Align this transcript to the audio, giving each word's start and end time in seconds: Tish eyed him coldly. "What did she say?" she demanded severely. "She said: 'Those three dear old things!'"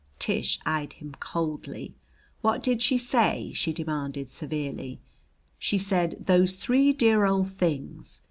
Tish 0.17 0.59
eyed 0.65 0.93
him 0.93 1.13
coldly. 1.19 1.93
"What 2.41 2.63
did 2.63 2.81
she 2.81 2.97
say?" 2.97 3.51
she 3.53 3.71
demanded 3.71 4.29
severely. 4.29 4.99
"She 5.59 5.77
said: 5.77 6.25
'Those 6.25 6.55
three 6.55 6.91
dear 6.91 7.23
old 7.23 7.51
things!'" 7.51 8.19